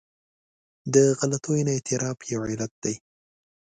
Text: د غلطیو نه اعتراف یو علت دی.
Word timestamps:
د 0.93 0.95
غلطیو 1.19 1.65
نه 1.67 1.71
اعتراف 1.75 2.17
یو 2.31 2.41
علت 2.51 2.73
دی. 2.83 2.95